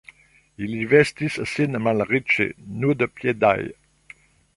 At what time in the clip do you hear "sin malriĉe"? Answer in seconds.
1.51-2.47